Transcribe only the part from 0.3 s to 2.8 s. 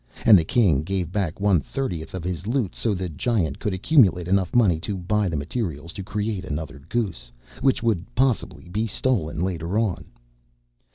the King gave back one thirtieth of his loot